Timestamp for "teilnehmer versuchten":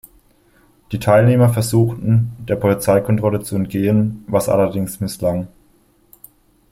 0.97-2.31